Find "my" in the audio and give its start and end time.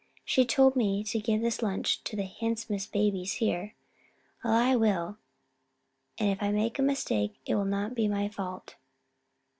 8.07-8.27